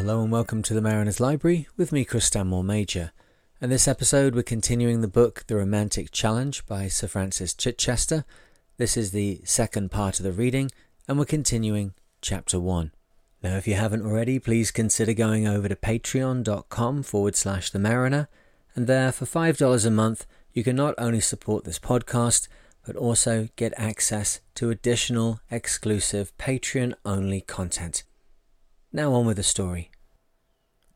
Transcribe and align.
Hello 0.00 0.22
and 0.22 0.32
welcome 0.32 0.62
to 0.62 0.72
the 0.72 0.80
Mariner's 0.80 1.20
Library 1.20 1.68
with 1.76 1.92
me, 1.92 2.06
Chris 2.06 2.24
Stanmore 2.24 2.64
Major. 2.64 3.12
In 3.60 3.68
this 3.68 3.86
episode, 3.86 4.34
we're 4.34 4.42
continuing 4.42 5.02
the 5.02 5.08
book 5.08 5.44
The 5.46 5.56
Romantic 5.56 6.10
Challenge 6.10 6.64
by 6.64 6.88
Sir 6.88 7.06
Francis 7.06 7.52
Chichester. 7.52 8.24
This 8.78 8.96
is 8.96 9.10
the 9.10 9.42
second 9.44 9.90
part 9.90 10.18
of 10.18 10.24
the 10.24 10.32
reading, 10.32 10.70
and 11.06 11.18
we're 11.18 11.26
continuing 11.26 11.92
chapter 12.22 12.58
1. 12.58 12.92
Now, 13.42 13.58
if 13.58 13.68
you 13.68 13.74
haven't 13.74 14.06
already, 14.06 14.38
please 14.38 14.70
consider 14.70 15.12
going 15.12 15.46
over 15.46 15.68
to 15.68 15.76
patreon.com 15.76 17.02
forward 17.02 17.36
slash 17.36 17.68
the 17.68 17.78
mariner, 17.78 18.30
and 18.74 18.86
there 18.86 19.12
for 19.12 19.26
$5 19.26 19.86
a 19.86 19.90
month, 19.90 20.26
you 20.54 20.64
can 20.64 20.76
not 20.76 20.94
only 20.96 21.20
support 21.20 21.64
this 21.64 21.78
podcast, 21.78 22.48
but 22.86 22.96
also 22.96 23.48
get 23.56 23.74
access 23.76 24.40
to 24.54 24.70
additional 24.70 25.40
exclusive 25.50 26.34
Patreon 26.38 26.94
only 27.04 27.42
content. 27.42 28.04
Now 28.92 29.12
on 29.12 29.24
with 29.24 29.36
the 29.36 29.44
story. 29.44 29.92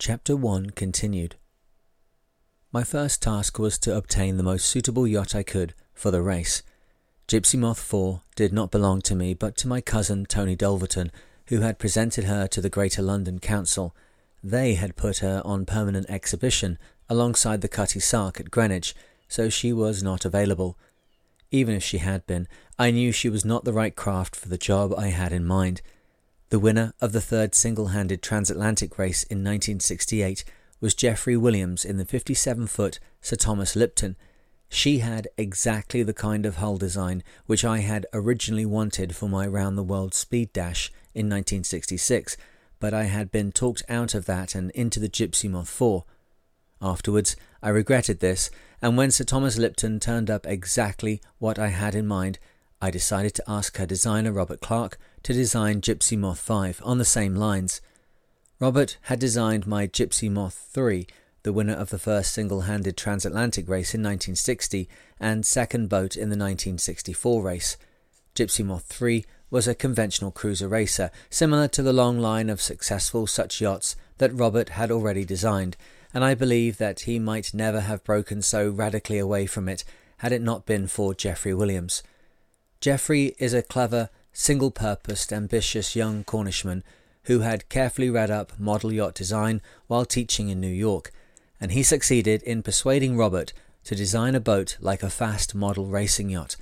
Chapter 0.00 0.34
1 0.34 0.70
continued. 0.70 1.36
My 2.72 2.82
first 2.82 3.22
task 3.22 3.56
was 3.60 3.78
to 3.78 3.96
obtain 3.96 4.36
the 4.36 4.42
most 4.42 4.66
suitable 4.66 5.06
yacht 5.06 5.32
I 5.36 5.44
could 5.44 5.74
for 5.92 6.10
the 6.10 6.20
race. 6.20 6.64
Gypsy 7.28 7.56
Moth 7.56 7.78
4 7.78 8.22
did 8.34 8.52
not 8.52 8.72
belong 8.72 9.00
to 9.02 9.14
me 9.14 9.32
but 9.32 9.56
to 9.58 9.68
my 9.68 9.80
cousin 9.80 10.26
Tony 10.26 10.56
Dulverton, 10.56 11.12
who 11.46 11.60
had 11.60 11.78
presented 11.78 12.24
her 12.24 12.48
to 12.48 12.60
the 12.60 12.68
Greater 12.68 13.00
London 13.00 13.38
Council. 13.38 13.94
They 14.42 14.74
had 14.74 14.96
put 14.96 15.18
her 15.18 15.40
on 15.44 15.64
permanent 15.64 16.10
exhibition 16.10 16.80
alongside 17.08 17.60
the 17.60 17.68
Cutty 17.68 18.00
Sark 18.00 18.40
at 18.40 18.50
Greenwich, 18.50 18.96
so 19.28 19.48
she 19.48 19.72
was 19.72 20.02
not 20.02 20.24
available. 20.24 20.76
Even 21.52 21.76
if 21.76 21.84
she 21.84 21.98
had 21.98 22.26
been, 22.26 22.48
I 22.76 22.90
knew 22.90 23.12
she 23.12 23.28
was 23.28 23.44
not 23.44 23.64
the 23.64 23.72
right 23.72 23.94
craft 23.94 24.34
for 24.34 24.48
the 24.48 24.58
job 24.58 24.92
I 24.98 25.10
had 25.10 25.32
in 25.32 25.46
mind. 25.46 25.80
The 26.54 26.60
winner 26.60 26.94
of 27.00 27.10
the 27.10 27.20
third 27.20 27.52
single 27.52 27.88
handed 27.88 28.22
transatlantic 28.22 28.96
race 28.96 29.24
in 29.24 29.38
1968 29.38 30.44
was 30.80 30.94
Geoffrey 30.94 31.36
Williams 31.36 31.84
in 31.84 31.96
the 31.96 32.04
57 32.04 32.68
foot 32.68 33.00
Sir 33.20 33.34
Thomas 33.34 33.74
Lipton. 33.74 34.14
She 34.68 34.98
had 34.98 35.26
exactly 35.36 36.04
the 36.04 36.14
kind 36.14 36.46
of 36.46 36.58
hull 36.58 36.76
design 36.76 37.24
which 37.46 37.64
I 37.64 37.78
had 37.78 38.06
originally 38.12 38.64
wanted 38.64 39.16
for 39.16 39.28
my 39.28 39.48
round 39.48 39.76
the 39.76 39.82
world 39.82 40.14
speed 40.14 40.52
dash 40.52 40.92
in 41.12 41.26
1966, 41.26 42.36
but 42.78 42.94
I 42.94 43.06
had 43.06 43.32
been 43.32 43.50
talked 43.50 43.82
out 43.88 44.14
of 44.14 44.26
that 44.26 44.54
and 44.54 44.70
into 44.76 45.00
the 45.00 45.08
Gypsy 45.08 45.50
Moth 45.50 45.68
4. 45.68 46.04
Afterwards, 46.80 47.34
I 47.64 47.70
regretted 47.70 48.20
this, 48.20 48.48
and 48.80 48.96
when 48.96 49.10
Sir 49.10 49.24
Thomas 49.24 49.58
Lipton 49.58 49.98
turned 49.98 50.30
up 50.30 50.46
exactly 50.46 51.20
what 51.38 51.58
I 51.58 51.70
had 51.70 51.96
in 51.96 52.06
mind, 52.06 52.38
I 52.84 52.90
decided 52.90 53.32
to 53.36 53.50
ask 53.50 53.78
her 53.78 53.86
designer 53.86 54.30
Robert 54.30 54.60
Clark 54.60 54.98
to 55.22 55.32
design 55.32 55.80
Gypsy 55.80 56.18
Moth 56.18 56.38
5 56.38 56.82
on 56.84 56.98
the 56.98 57.04
same 57.06 57.34
lines. 57.34 57.80
Robert 58.60 58.98
had 59.04 59.18
designed 59.18 59.66
my 59.66 59.86
Gypsy 59.86 60.30
Moth 60.30 60.68
3, 60.70 61.06
the 61.44 61.52
winner 61.54 61.72
of 61.72 61.88
the 61.88 61.98
first 61.98 62.34
single 62.34 62.60
handed 62.60 62.98
transatlantic 62.98 63.66
race 63.70 63.94
in 63.94 64.02
1960 64.02 64.86
and 65.18 65.46
second 65.46 65.88
boat 65.88 66.14
in 66.14 66.28
the 66.28 66.36
1964 66.36 67.42
race. 67.42 67.78
Gypsy 68.34 68.62
Moth 68.62 68.84
3 68.84 69.24
was 69.48 69.66
a 69.66 69.74
conventional 69.74 70.30
cruiser 70.30 70.68
racer, 70.68 71.10
similar 71.30 71.68
to 71.68 71.82
the 71.82 71.94
long 71.94 72.18
line 72.18 72.50
of 72.50 72.60
successful 72.60 73.26
such 73.26 73.62
yachts 73.62 73.96
that 74.18 74.34
Robert 74.34 74.68
had 74.68 74.90
already 74.90 75.24
designed, 75.24 75.78
and 76.12 76.22
I 76.22 76.34
believe 76.34 76.76
that 76.76 77.00
he 77.00 77.18
might 77.18 77.54
never 77.54 77.80
have 77.80 78.04
broken 78.04 78.42
so 78.42 78.68
radically 78.68 79.18
away 79.18 79.46
from 79.46 79.70
it 79.70 79.84
had 80.18 80.32
it 80.32 80.42
not 80.42 80.66
been 80.66 80.86
for 80.86 81.14
Geoffrey 81.14 81.54
Williams. 81.54 82.02
Geoffrey 82.84 83.34
is 83.38 83.54
a 83.54 83.62
clever, 83.62 84.10
single 84.34 84.70
purposed, 84.70 85.32
ambitious 85.32 85.96
young 85.96 86.22
Cornishman 86.22 86.84
who 87.22 87.38
had 87.38 87.70
carefully 87.70 88.10
read 88.10 88.30
up 88.30 88.60
model 88.60 88.92
yacht 88.92 89.14
design 89.14 89.62
while 89.86 90.04
teaching 90.04 90.50
in 90.50 90.60
New 90.60 90.68
York, 90.68 91.10
and 91.58 91.72
he 91.72 91.82
succeeded 91.82 92.42
in 92.42 92.62
persuading 92.62 93.16
Robert 93.16 93.54
to 93.84 93.94
design 93.94 94.34
a 94.34 94.38
boat 94.38 94.76
like 94.82 95.02
a 95.02 95.08
fast 95.08 95.54
model 95.54 95.86
racing 95.86 96.28
yacht. 96.28 96.56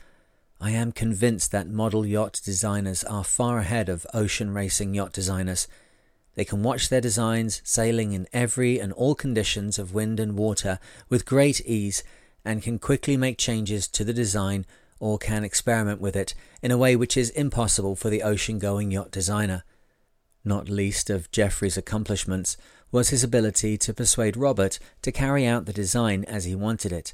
I 0.60 0.70
am 0.70 0.92
convinced 0.92 1.50
that 1.50 1.66
model 1.66 2.06
yacht 2.06 2.40
designers 2.44 3.02
are 3.02 3.24
far 3.24 3.58
ahead 3.58 3.88
of 3.88 4.06
ocean 4.14 4.54
racing 4.54 4.94
yacht 4.94 5.12
designers. 5.12 5.66
They 6.36 6.44
can 6.44 6.62
watch 6.62 6.88
their 6.88 7.00
designs 7.00 7.60
sailing 7.64 8.12
in 8.12 8.28
every 8.32 8.78
and 8.78 8.92
all 8.92 9.16
conditions 9.16 9.76
of 9.76 9.92
wind 9.92 10.20
and 10.20 10.38
water 10.38 10.78
with 11.08 11.26
great 11.26 11.60
ease 11.66 12.04
and 12.44 12.62
can 12.62 12.78
quickly 12.78 13.16
make 13.16 13.38
changes 13.38 13.88
to 13.88 14.04
the 14.04 14.12
design 14.12 14.66
or 15.02 15.18
can 15.18 15.42
experiment 15.42 16.00
with 16.00 16.14
it 16.14 16.32
in 16.62 16.70
a 16.70 16.78
way 16.78 16.94
which 16.94 17.16
is 17.16 17.30
impossible 17.30 17.96
for 17.96 18.08
the 18.08 18.22
ocean 18.22 18.60
going 18.60 18.92
yacht 18.92 19.10
designer. 19.10 19.64
Not 20.44 20.68
least 20.68 21.10
of 21.10 21.28
Geoffrey's 21.32 21.76
accomplishments 21.76 22.56
was 22.92 23.08
his 23.08 23.24
ability 23.24 23.76
to 23.78 23.92
persuade 23.92 24.36
Robert 24.36 24.78
to 25.02 25.10
carry 25.10 25.44
out 25.44 25.66
the 25.66 25.72
design 25.72 26.22
as 26.28 26.44
he 26.44 26.54
wanted 26.54 26.92
it. 26.92 27.12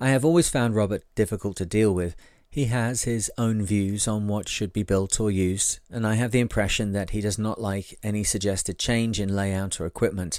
I 0.00 0.10
have 0.10 0.24
always 0.24 0.48
found 0.48 0.76
Robert 0.76 1.02
difficult 1.16 1.56
to 1.56 1.66
deal 1.66 1.92
with. 1.92 2.14
He 2.48 2.66
has 2.66 3.02
his 3.02 3.32
own 3.36 3.62
views 3.62 4.06
on 4.06 4.28
what 4.28 4.48
should 4.48 4.72
be 4.72 4.84
built 4.84 5.18
or 5.18 5.28
used, 5.28 5.80
and 5.90 6.06
I 6.06 6.14
have 6.14 6.30
the 6.30 6.38
impression 6.38 6.92
that 6.92 7.10
he 7.10 7.20
does 7.20 7.36
not 7.36 7.60
like 7.60 7.98
any 8.04 8.22
suggested 8.22 8.78
change 8.78 9.18
in 9.18 9.34
layout 9.34 9.80
or 9.80 9.86
equipment. 9.86 10.38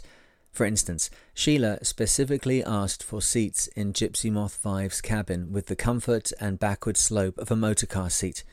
For 0.55 0.65
instance, 0.65 1.09
Sheila 1.33 1.83
specifically 1.83 2.63
asked 2.63 3.03
for 3.03 3.21
seats 3.21 3.67
in 3.75 3.91
Gypsy 3.91 4.31
Moth 4.31 4.57
5's 4.63 5.01
cabin 5.01 5.51
with 5.51 5.65
the 5.65 5.75
comfort 5.75 6.31
and 6.39 6.57
backward 6.57 6.95
slope 6.95 7.37
of 7.37 7.51
a 7.51 7.57
motorcar 7.57 8.09
seat. 8.09 8.45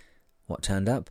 What 0.46 0.62
turned 0.62 0.88
up? 0.88 1.10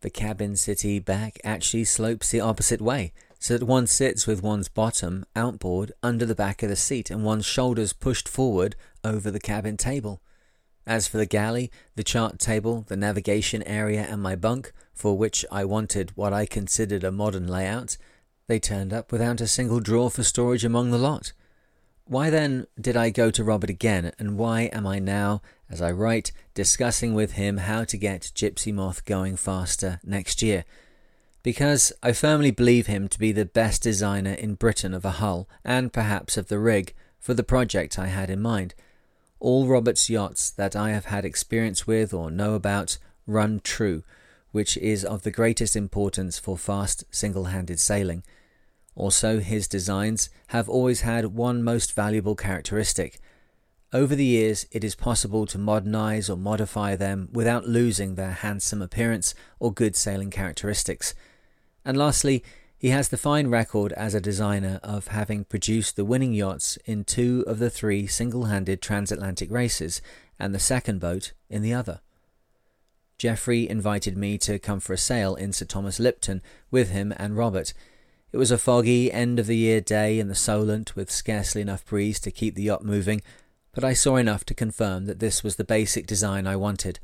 The 0.00 0.10
cabin 0.10 0.56
city 0.56 0.98
back 0.98 1.38
actually 1.44 1.84
slopes 1.84 2.32
the 2.32 2.40
opposite 2.40 2.80
way, 2.80 3.12
so 3.38 3.56
that 3.56 3.64
one 3.64 3.86
sits 3.86 4.26
with 4.26 4.42
one's 4.42 4.68
bottom 4.68 5.24
outboard 5.36 5.92
under 6.02 6.26
the 6.26 6.34
back 6.34 6.64
of 6.64 6.68
the 6.68 6.74
seat 6.74 7.08
and 7.08 7.22
one's 7.22 7.46
shoulders 7.46 7.92
pushed 7.92 8.28
forward 8.28 8.74
over 9.04 9.30
the 9.30 9.38
cabin 9.38 9.76
table. 9.76 10.22
As 10.84 11.06
for 11.06 11.18
the 11.18 11.24
galley, 11.24 11.70
the 11.94 12.02
chart 12.02 12.40
table, 12.40 12.84
the 12.88 12.96
navigation 12.96 13.62
area, 13.62 14.04
and 14.10 14.20
my 14.20 14.34
bunk, 14.34 14.72
for 14.92 15.16
which 15.16 15.44
I 15.52 15.64
wanted 15.64 16.16
what 16.16 16.32
I 16.32 16.46
considered 16.46 17.04
a 17.04 17.12
modern 17.12 17.46
layout, 17.46 17.96
they 18.52 18.60
turned 18.60 18.92
up 18.92 19.10
without 19.10 19.40
a 19.40 19.46
single 19.46 19.80
drawer 19.80 20.10
for 20.10 20.22
storage 20.22 20.62
among 20.62 20.90
the 20.90 20.98
lot. 20.98 21.32
Why 22.04 22.28
then 22.28 22.66
did 22.78 22.98
I 22.98 23.08
go 23.08 23.30
to 23.30 23.42
Robert 23.42 23.70
again, 23.70 24.12
and 24.18 24.36
why 24.36 24.64
am 24.74 24.86
I 24.86 24.98
now, 24.98 25.40
as 25.70 25.80
I 25.80 25.90
write, 25.90 26.32
discussing 26.52 27.14
with 27.14 27.32
him 27.32 27.56
how 27.56 27.84
to 27.84 27.96
get 27.96 28.30
Gypsy 28.34 28.70
Moth 28.70 29.06
going 29.06 29.36
faster 29.36 30.00
next 30.04 30.42
year? 30.42 30.66
Because 31.42 31.94
I 32.02 32.12
firmly 32.12 32.50
believe 32.50 32.88
him 32.88 33.08
to 33.08 33.18
be 33.18 33.32
the 33.32 33.46
best 33.46 33.82
designer 33.82 34.34
in 34.34 34.56
Britain 34.56 34.92
of 34.92 35.06
a 35.06 35.12
hull, 35.12 35.48
and 35.64 35.90
perhaps 35.90 36.36
of 36.36 36.48
the 36.48 36.58
rig, 36.58 36.92
for 37.18 37.32
the 37.32 37.42
project 37.42 37.98
I 37.98 38.08
had 38.08 38.28
in 38.28 38.42
mind. 38.42 38.74
All 39.40 39.66
Robert's 39.66 40.10
yachts 40.10 40.50
that 40.50 40.76
I 40.76 40.90
have 40.90 41.06
had 41.06 41.24
experience 41.24 41.86
with 41.86 42.12
or 42.12 42.30
know 42.30 42.52
about 42.52 42.98
run 43.26 43.62
true, 43.64 44.02
which 44.50 44.76
is 44.76 45.06
of 45.06 45.22
the 45.22 45.30
greatest 45.30 45.74
importance 45.74 46.38
for 46.38 46.58
fast 46.58 47.04
single 47.10 47.44
handed 47.44 47.80
sailing. 47.80 48.22
Also, 48.94 49.40
his 49.40 49.66
designs 49.66 50.28
have 50.48 50.68
always 50.68 51.00
had 51.00 51.26
one 51.26 51.62
most 51.62 51.94
valuable 51.94 52.34
characteristic. 52.34 53.18
Over 53.92 54.14
the 54.14 54.24
years, 54.24 54.66
it 54.70 54.84
is 54.84 54.94
possible 54.94 55.46
to 55.46 55.58
modernize 55.58 56.30
or 56.30 56.36
modify 56.36 56.96
them 56.96 57.28
without 57.32 57.68
losing 57.68 58.14
their 58.14 58.32
handsome 58.32 58.80
appearance 58.80 59.34
or 59.58 59.72
good 59.72 59.96
sailing 59.96 60.30
characteristics. 60.30 61.14
And 61.84 61.96
lastly, 61.96 62.42
he 62.78 62.88
has 62.88 63.10
the 63.10 63.16
fine 63.16 63.48
record 63.48 63.92
as 63.92 64.14
a 64.14 64.20
designer 64.20 64.80
of 64.82 65.08
having 65.08 65.44
produced 65.44 65.94
the 65.94 66.04
winning 66.04 66.32
yachts 66.32 66.78
in 66.84 67.04
two 67.04 67.44
of 67.46 67.58
the 67.58 67.70
three 67.70 68.06
single 68.06 68.46
handed 68.46 68.82
transatlantic 68.82 69.50
races, 69.50 70.02
and 70.38 70.52
the 70.52 70.58
second 70.58 70.98
boat 70.98 71.32
in 71.48 71.62
the 71.62 71.72
other. 71.72 72.00
Geoffrey 73.18 73.68
invited 73.68 74.16
me 74.16 74.36
to 74.38 74.58
come 74.58 74.80
for 74.80 74.94
a 74.94 74.98
sail 74.98 75.36
in 75.36 75.52
Sir 75.52 75.64
Thomas 75.64 76.00
Lipton 76.00 76.42
with 76.72 76.90
him 76.90 77.14
and 77.18 77.36
Robert. 77.36 77.72
It 78.32 78.38
was 78.38 78.50
a 78.50 78.56
foggy 78.56 79.12
end 79.12 79.38
of 79.38 79.46
the 79.46 79.56
year 79.56 79.82
day 79.82 80.18
in 80.18 80.28
the 80.28 80.34
Solent 80.34 80.96
with 80.96 81.10
scarcely 81.10 81.60
enough 81.60 81.84
breeze 81.84 82.18
to 82.20 82.30
keep 82.30 82.54
the 82.54 82.62
yacht 82.62 82.82
moving, 82.82 83.20
but 83.74 83.84
I 83.84 83.92
saw 83.92 84.16
enough 84.16 84.44
to 84.46 84.54
confirm 84.54 85.04
that 85.04 85.18
this 85.18 85.44
was 85.44 85.56
the 85.56 85.64
basic 85.64 86.06
design 86.06 86.46
I 86.46 86.56
wanted. 86.56 86.98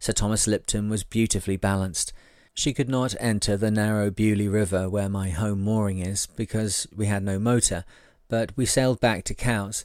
Sir 0.00 0.12
Thomas 0.12 0.48
Lipton 0.48 0.90
was 0.90 1.04
beautifully 1.04 1.56
balanced. 1.56 2.12
She 2.52 2.72
could 2.72 2.88
not 2.88 3.14
enter 3.20 3.56
the 3.56 3.70
narrow 3.70 4.10
Beaulieu 4.10 4.50
River 4.50 4.90
where 4.90 5.08
my 5.08 5.30
home 5.30 5.60
mooring 5.60 6.00
is 6.00 6.26
because 6.34 6.88
we 6.94 7.06
had 7.06 7.22
no 7.22 7.38
motor, 7.38 7.84
but 8.28 8.56
we 8.56 8.66
sailed 8.66 8.98
back 8.98 9.22
to 9.24 9.34
Cowes. 9.34 9.84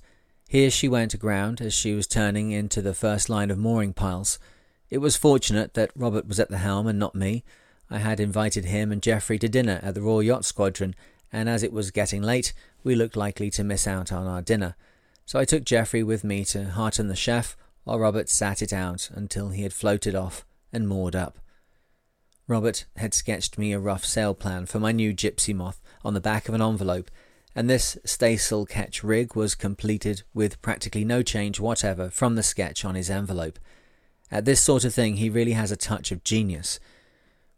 Here 0.49 0.71
she 0.71 0.87
went 0.87 1.13
aground 1.13 1.61
as 1.61 1.75
she 1.75 1.93
was 1.93 2.07
turning 2.07 2.49
into 2.49 2.81
the 2.81 2.95
first 2.95 3.29
line 3.29 3.51
of 3.51 3.59
mooring 3.59 3.93
piles. 3.93 4.39
It 4.89 4.97
was 4.97 5.15
fortunate 5.15 5.75
that 5.75 5.91
Robert 5.95 6.27
was 6.27 6.39
at 6.39 6.49
the 6.49 6.57
helm 6.57 6.87
and 6.87 6.97
not 6.97 7.13
me. 7.13 7.43
I 7.91 7.97
had 7.97 8.21
invited 8.21 8.65
him 8.65 8.91
and 8.91 9.01
Geoffrey 9.01 9.37
to 9.39 9.49
dinner 9.49 9.81
at 9.83 9.95
the 9.95 10.01
Royal 10.01 10.23
Yacht 10.23 10.45
Squadron, 10.45 10.95
and 11.31 11.49
as 11.49 11.61
it 11.61 11.73
was 11.73 11.91
getting 11.91 12.21
late, 12.21 12.53
we 12.85 12.95
looked 12.95 13.17
likely 13.17 13.49
to 13.51 13.65
miss 13.65 13.85
out 13.85 14.13
on 14.13 14.27
our 14.27 14.41
dinner. 14.41 14.75
So 15.25 15.37
I 15.37 15.45
took 15.45 15.65
Geoffrey 15.65 16.01
with 16.01 16.23
me 16.23 16.45
to 16.45 16.69
hearten 16.69 17.09
the 17.09 17.15
chef, 17.15 17.57
while 17.83 17.99
Robert 17.99 18.29
sat 18.29 18.61
it 18.61 18.71
out 18.71 19.09
until 19.13 19.49
he 19.49 19.63
had 19.63 19.73
floated 19.73 20.15
off 20.15 20.45
and 20.71 20.87
moored 20.87 21.15
up. 21.15 21.37
Robert 22.47 22.85
had 22.95 23.13
sketched 23.13 23.57
me 23.57 23.73
a 23.73 23.79
rough 23.79 24.05
sail 24.05 24.33
plan 24.33 24.65
for 24.65 24.79
my 24.79 24.91
new 24.91 25.13
Gypsy 25.13 25.53
Moth 25.53 25.81
on 26.03 26.13
the 26.13 26.21
back 26.21 26.47
of 26.47 26.55
an 26.55 26.61
envelope, 26.61 27.11
and 27.53 27.69
this 27.69 27.97
staysail 28.05 28.65
ketch 28.65 29.03
rig 29.03 29.35
was 29.35 29.53
completed 29.53 30.23
with 30.33 30.61
practically 30.61 31.03
no 31.03 31.21
change 31.21 31.59
whatever 31.59 32.09
from 32.09 32.35
the 32.35 32.43
sketch 32.43 32.85
on 32.85 32.95
his 32.95 33.09
envelope. 33.09 33.59
At 34.31 34.45
this 34.45 34.61
sort 34.61 34.85
of 34.85 34.93
thing, 34.93 35.17
he 35.17 35.29
really 35.29 35.51
has 35.53 35.71
a 35.71 35.77
touch 35.77 36.11
of 36.13 36.23
genius. 36.23 36.79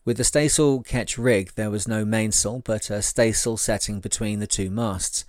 With 0.05 0.17
the 0.17 0.25
staysail 0.25 0.81
ketch 0.81 1.17
rig, 1.17 1.53
there 1.55 1.69
was 1.69 1.88
no 1.88 2.03
mainsail, 2.03 2.59
but 2.59 2.89
a 2.89 3.01
staysail 3.01 3.55
setting 3.55 4.01
between 4.01 4.39
the 4.39 4.47
two 4.47 4.69
masts, 4.69 5.23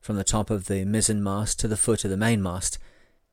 from 0.00 0.16
the 0.16 0.24
top 0.24 0.50
of 0.50 0.66
the 0.66 0.84
mizzen 0.84 1.22
mast 1.22 1.58
to 1.60 1.68
the 1.68 1.78
foot 1.78 2.04
of 2.04 2.10
the 2.10 2.16
mainmast. 2.18 2.76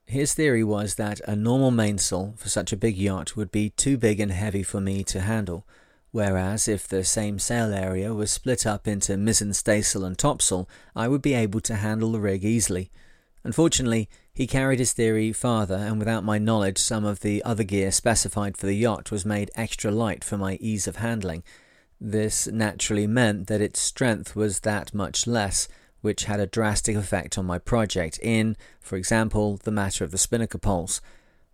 His 0.06 0.32
theory 0.32 0.64
was 0.64 0.94
that 0.94 1.20
a 1.28 1.36
normal 1.36 1.70
mainsail 1.70 2.32
for 2.38 2.48
such 2.48 2.72
a 2.72 2.78
big 2.78 2.96
yacht 2.96 3.36
would 3.36 3.50
be 3.50 3.70
too 3.70 3.98
big 3.98 4.20
and 4.20 4.32
heavy 4.32 4.62
for 4.62 4.80
me 4.80 5.04
to 5.04 5.20
handle, 5.20 5.66
whereas 6.12 6.66
if 6.66 6.88
the 6.88 7.04
same 7.04 7.38
sail 7.38 7.74
area 7.74 8.14
was 8.14 8.30
split 8.30 8.64
up 8.64 8.88
into 8.88 9.18
mizzen 9.18 9.52
staysail 9.52 10.02
and 10.02 10.16
topsail, 10.16 10.66
I 10.94 11.08
would 11.08 11.20
be 11.20 11.34
able 11.34 11.60
to 11.60 11.74
handle 11.74 12.12
the 12.12 12.20
rig 12.20 12.42
easily. 12.42 12.90
Unfortunately, 13.44 14.08
he 14.36 14.46
carried 14.46 14.78
his 14.78 14.92
theory 14.92 15.32
farther, 15.32 15.76
and 15.76 15.98
without 15.98 16.22
my 16.22 16.36
knowledge, 16.36 16.76
some 16.76 17.06
of 17.06 17.20
the 17.20 17.42
other 17.42 17.64
gear 17.64 17.90
specified 17.90 18.54
for 18.54 18.66
the 18.66 18.76
yacht 18.76 19.10
was 19.10 19.24
made 19.24 19.50
extra 19.56 19.90
light 19.90 20.22
for 20.22 20.36
my 20.36 20.58
ease 20.60 20.86
of 20.86 20.96
handling. 20.96 21.42
This 21.98 22.46
naturally 22.46 23.06
meant 23.06 23.46
that 23.46 23.62
its 23.62 23.80
strength 23.80 24.36
was 24.36 24.60
that 24.60 24.92
much 24.92 25.26
less, 25.26 25.68
which 26.02 26.24
had 26.24 26.38
a 26.38 26.46
drastic 26.46 26.96
effect 26.96 27.38
on 27.38 27.46
my 27.46 27.58
project 27.58 28.18
in, 28.20 28.58
for 28.78 28.96
example, 28.96 29.56
the 29.64 29.70
matter 29.70 30.04
of 30.04 30.10
the 30.10 30.18
spinnaker 30.18 30.58
poles. 30.58 31.00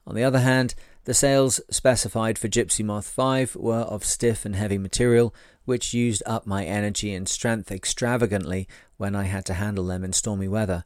On 0.05 0.17
the 0.17 0.25
other 0.25 0.41
hand, 0.41 0.75
the 1.05 1.15
sails 1.15 1.61
specified 1.71 2.37
for 2.37 2.49
Gypsy 2.49 2.85
Moth 2.85 3.07
5 3.07 3.55
were 3.55 3.77
of 3.77 4.05
stiff 4.05 4.45
and 4.45 4.57
heavy 4.57 4.77
material, 4.77 5.33
which 5.67 5.95
used 5.95 6.25
up 6.27 6.49
my 6.49 6.65
energy 6.65 7.15
and 7.15 7.29
strength 7.29 7.71
extravagantly 7.71 8.67
when 8.97 9.15
I 9.15 9.25
had 9.25 9.45
to 9.45 9.55
handle 9.55 9.87
them 9.87 10.03
in 10.03 10.13
stormy 10.13 10.49
weather. 10.49 10.85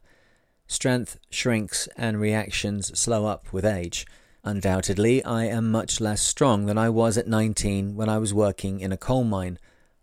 Strength 0.67 1.17
shrinks 1.29 1.87
and 1.95 2.19
reactions 2.19 2.97
slow 2.99 3.25
up 3.25 3.53
with 3.53 3.65
age. 3.65 4.05
Undoubtedly, 4.43 5.23
I 5.23 5.45
am 5.45 5.71
much 5.71 6.01
less 6.01 6.21
strong 6.21 6.65
than 6.65 6.77
I 6.77 6.89
was 6.89 7.17
at 7.17 7.27
19 7.27 7.95
when 7.95 8.09
I 8.09 8.17
was 8.17 8.33
working 8.33 8.81
in 8.81 8.91
a 8.91 8.97
coal 8.97 9.23
mine. 9.23 9.59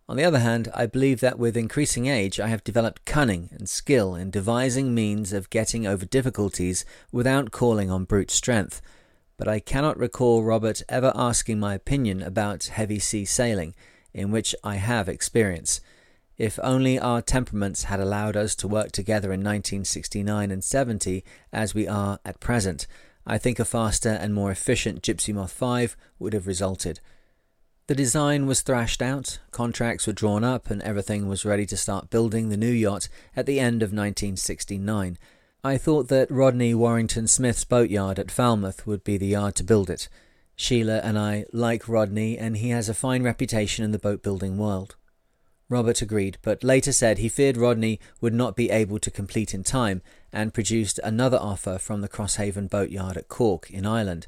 On 0.08 0.16
the 0.16 0.24
other 0.24 0.38
hand, 0.38 0.70
I 0.74 0.86
believe 0.86 1.20
that 1.20 1.38
with 1.38 1.56
increasing 1.56 2.06
age, 2.06 2.40
I 2.40 2.48
have 2.48 2.64
developed 2.64 3.04
cunning 3.04 3.50
and 3.52 3.68
skill 3.68 4.14
in 4.14 4.30
devising 4.30 4.94
means 4.94 5.32
of 5.34 5.50
getting 5.50 5.86
over 5.86 6.06
difficulties 6.06 6.84
without 7.12 7.50
calling 7.50 7.90
on 7.90 8.04
brute 8.04 8.30
strength. 8.30 8.80
But 9.36 9.48
I 9.48 9.60
cannot 9.60 9.98
recall 9.98 10.44
Robert 10.44 10.82
ever 10.88 11.12
asking 11.14 11.58
my 11.58 11.74
opinion 11.74 12.22
about 12.22 12.64
heavy 12.64 12.98
sea 12.98 13.26
sailing, 13.26 13.74
in 14.14 14.30
which 14.30 14.54
I 14.64 14.76
have 14.76 15.08
experience. 15.08 15.80
If 16.36 16.58
only 16.62 16.98
our 16.98 17.22
temperaments 17.22 17.84
had 17.84 18.00
allowed 18.00 18.36
us 18.36 18.54
to 18.56 18.68
work 18.68 18.90
together 18.90 19.28
in 19.28 19.40
1969 19.40 20.50
and 20.50 20.64
70 20.64 21.24
as 21.52 21.74
we 21.74 21.86
are 21.86 22.18
at 22.24 22.40
present, 22.40 22.86
I 23.26 23.38
think 23.38 23.58
a 23.58 23.64
faster 23.64 24.10
and 24.10 24.34
more 24.34 24.50
efficient 24.50 25.02
Gypsy 25.02 25.32
Moth 25.32 25.52
5 25.52 25.96
would 26.18 26.32
have 26.32 26.46
resulted. 26.46 27.00
The 27.86 27.94
design 27.94 28.46
was 28.46 28.62
thrashed 28.62 29.00
out, 29.00 29.38
contracts 29.50 30.06
were 30.06 30.12
drawn 30.12 30.42
up, 30.42 30.70
and 30.70 30.82
everything 30.82 31.28
was 31.28 31.44
ready 31.44 31.66
to 31.66 31.76
start 31.76 32.10
building 32.10 32.48
the 32.48 32.56
new 32.56 32.70
yacht 32.70 33.08
at 33.36 33.46
the 33.46 33.60
end 33.60 33.82
of 33.82 33.90
1969. 33.90 35.18
I 35.62 35.78
thought 35.78 36.08
that 36.08 36.30
Rodney 36.30 36.74
Warrington 36.74 37.26
Smith's 37.26 37.64
boatyard 37.64 38.18
at 38.18 38.30
Falmouth 38.30 38.86
would 38.86 39.04
be 39.04 39.16
the 39.18 39.28
yard 39.28 39.54
to 39.56 39.64
build 39.64 39.88
it. 39.88 40.08
Sheila 40.56 40.98
and 40.98 41.18
I 41.18 41.46
like 41.52 41.88
Rodney, 41.88 42.38
and 42.38 42.56
he 42.56 42.70
has 42.70 42.88
a 42.88 42.94
fine 42.94 43.22
reputation 43.22 43.84
in 43.84 43.92
the 43.92 43.98
boat 43.98 44.22
building 44.22 44.58
world. 44.58 44.96
Robert 45.68 46.02
agreed, 46.02 46.38
but 46.42 46.62
later 46.62 46.92
said 46.92 47.18
he 47.18 47.28
feared 47.28 47.56
Rodney 47.56 47.98
would 48.20 48.34
not 48.34 48.54
be 48.54 48.70
able 48.70 48.98
to 48.98 49.10
complete 49.10 49.54
in 49.54 49.64
time 49.64 50.02
and 50.32 50.54
produced 50.54 51.00
another 51.02 51.38
offer 51.38 51.78
from 51.78 52.00
the 52.00 52.08
Crosshaven 52.08 52.68
boatyard 52.68 53.16
at 53.16 53.28
Cork 53.28 53.70
in 53.70 53.86
Ireland. 53.86 54.26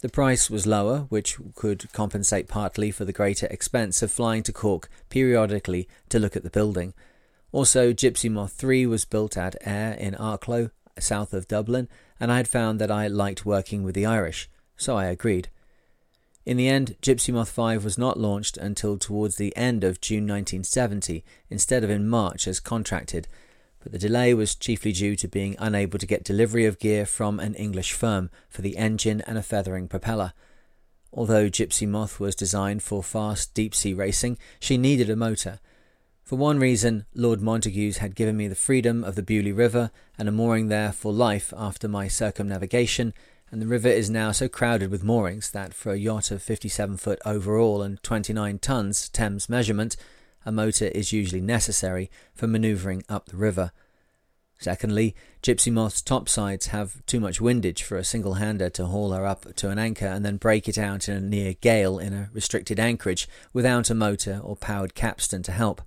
The 0.00 0.10
price 0.10 0.50
was 0.50 0.66
lower, 0.66 1.06
which 1.08 1.38
could 1.54 1.90
compensate 1.92 2.48
partly 2.48 2.90
for 2.90 3.06
the 3.06 3.12
greater 3.12 3.46
expense 3.46 4.02
of 4.02 4.12
flying 4.12 4.42
to 4.42 4.52
Cork 4.52 4.90
periodically 5.08 5.88
to 6.10 6.18
look 6.18 6.36
at 6.36 6.42
the 6.42 6.50
building. 6.50 6.92
Also, 7.52 7.92
Gypsy 7.94 8.30
Moth 8.30 8.52
3 8.52 8.86
was 8.86 9.06
built 9.06 9.36
at 9.38 9.56
Ayr 9.66 9.92
in 9.98 10.14
Arklow, 10.14 10.70
south 10.98 11.32
of 11.32 11.48
Dublin, 11.48 11.88
and 12.20 12.30
I 12.30 12.36
had 12.36 12.48
found 12.48 12.78
that 12.80 12.90
I 12.90 13.06
liked 13.08 13.46
working 13.46 13.82
with 13.82 13.94
the 13.94 14.04
Irish, 14.04 14.50
so 14.76 14.96
I 14.96 15.06
agreed. 15.06 15.48
In 16.46 16.56
the 16.56 16.68
end, 16.68 16.94
Gypsy 17.02 17.34
Moth 17.34 17.48
5 17.48 17.82
was 17.82 17.98
not 17.98 18.20
launched 18.20 18.56
until 18.56 18.96
towards 18.96 19.34
the 19.34 19.54
end 19.56 19.82
of 19.82 20.00
June 20.00 20.28
1970 20.28 21.24
instead 21.50 21.82
of 21.82 21.90
in 21.90 22.08
March 22.08 22.46
as 22.46 22.60
contracted, 22.60 23.26
but 23.80 23.90
the 23.90 23.98
delay 23.98 24.32
was 24.32 24.54
chiefly 24.54 24.92
due 24.92 25.16
to 25.16 25.26
being 25.26 25.56
unable 25.58 25.98
to 25.98 26.06
get 26.06 26.22
delivery 26.22 26.64
of 26.64 26.78
gear 26.78 27.04
from 27.04 27.40
an 27.40 27.56
English 27.56 27.92
firm 27.92 28.30
for 28.48 28.62
the 28.62 28.76
engine 28.76 29.22
and 29.22 29.36
a 29.36 29.42
feathering 29.42 29.88
propeller. 29.88 30.34
Although 31.12 31.50
Gypsy 31.50 31.88
Moth 31.88 32.20
was 32.20 32.36
designed 32.36 32.84
for 32.84 33.02
fast 33.02 33.52
deep 33.52 33.74
sea 33.74 33.92
racing, 33.92 34.38
she 34.60 34.78
needed 34.78 35.10
a 35.10 35.16
motor. 35.16 35.58
For 36.22 36.36
one 36.36 36.60
reason, 36.60 37.06
Lord 37.12 37.40
Montagu's 37.40 37.96
had 37.96 38.14
given 38.14 38.36
me 38.36 38.46
the 38.46 38.54
freedom 38.54 39.02
of 39.02 39.16
the 39.16 39.22
Beaulieu 39.22 39.54
River 39.54 39.90
and 40.16 40.28
a 40.28 40.32
mooring 40.32 40.68
there 40.68 40.92
for 40.92 41.12
life 41.12 41.52
after 41.56 41.88
my 41.88 42.06
circumnavigation, 42.06 43.14
and 43.50 43.62
the 43.62 43.66
river 43.66 43.88
is 43.88 44.10
now 44.10 44.32
so 44.32 44.48
crowded 44.48 44.90
with 44.90 45.04
moorings 45.04 45.50
that 45.52 45.72
for 45.72 45.92
a 45.92 45.96
yacht 45.96 46.30
of 46.30 46.42
57 46.42 46.96
foot 46.96 47.20
overall 47.24 47.82
and 47.82 48.02
29 48.02 48.58
tons 48.58 49.08
Thames 49.08 49.48
measurement, 49.48 49.96
a 50.44 50.52
motor 50.52 50.86
is 50.86 51.12
usually 51.12 51.40
necessary 51.40 52.10
for 52.34 52.46
manoeuvring 52.46 53.04
up 53.08 53.26
the 53.26 53.36
river. 53.36 53.72
Secondly, 54.58 55.14
Gypsy 55.42 55.70
Moth's 55.70 56.00
topsides 56.00 56.68
have 56.68 57.04
too 57.06 57.20
much 57.20 57.40
windage 57.40 57.82
for 57.82 57.98
a 57.98 58.04
single 58.04 58.34
hander 58.34 58.70
to 58.70 58.86
haul 58.86 59.12
her 59.12 59.26
up 59.26 59.54
to 59.56 59.70
an 59.70 59.78
anchor 59.78 60.06
and 60.06 60.24
then 60.24 60.38
break 60.38 60.66
it 60.66 60.78
out 60.78 61.08
in 61.08 61.16
a 61.16 61.20
near 61.20 61.54
gale 61.54 61.98
in 61.98 62.12
a 62.14 62.30
restricted 62.32 62.80
anchorage 62.80 63.28
without 63.52 63.90
a 63.90 63.94
motor 63.94 64.40
or 64.42 64.56
powered 64.56 64.94
capstan 64.94 65.42
to 65.42 65.52
help. 65.52 65.82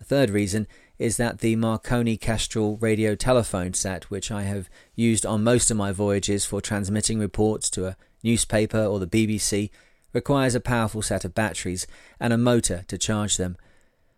A 0.00 0.04
third 0.04 0.30
reason 0.30 0.68
is 0.98 1.16
that 1.16 1.38
the 1.38 1.54
Marconi 1.56 2.16
Kestrel 2.16 2.76
radio 2.78 3.14
telephone 3.14 3.72
set, 3.72 4.10
which 4.10 4.30
I 4.30 4.42
have 4.42 4.68
used 4.94 5.24
on 5.24 5.44
most 5.44 5.70
of 5.70 5.76
my 5.76 5.92
voyages 5.92 6.44
for 6.44 6.60
transmitting 6.60 7.20
reports 7.20 7.70
to 7.70 7.86
a 7.86 7.96
newspaper 8.22 8.84
or 8.84 8.98
the 8.98 9.06
BBC, 9.06 9.70
requires 10.12 10.54
a 10.54 10.60
powerful 10.60 11.02
set 11.02 11.24
of 11.24 11.34
batteries 11.34 11.86
and 12.18 12.32
a 12.32 12.38
motor 12.38 12.84
to 12.88 12.98
charge 12.98 13.36
them. 13.36 13.56